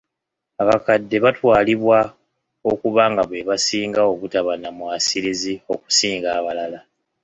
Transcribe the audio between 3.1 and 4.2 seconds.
nga be basinga